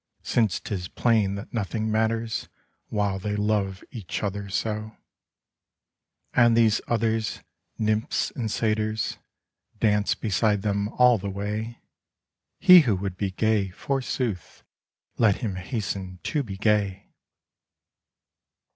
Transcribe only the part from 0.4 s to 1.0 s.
'tis